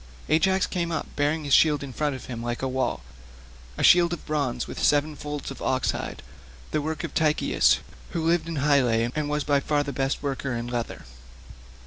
Ajax 0.29 0.65
came 0.65 0.91
up 0.91 1.05
bearing 1.15 1.43
his 1.43 1.53
shield 1.53 1.83
in 1.83 1.93
front 1.93 2.15
of 2.15 2.25
him 2.25 2.41
like 2.41 2.63
a 2.63 2.67
wall—a 2.67 3.83
shield 3.83 4.11
of 4.13 4.25
bronze 4.25 4.65
with 4.65 4.81
seven 4.83 5.15
folds 5.15 5.51
of 5.51 5.61
ox 5.61 5.91
hide—the 5.91 6.81
work 6.81 7.03
of 7.03 7.13
Tychius, 7.13 7.77
who 8.09 8.25
lived 8.25 8.47
in 8.47 8.55
Hyle 8.55 8.87
and 8.87 9.29
was 9.29 9.43
by 9.43 9.59
far 9.59 9.83
the 9.83 9.93
best 9.93 10.23
worker 10.23 10.55
in 10.55 10.65
leather. 10.65 11.05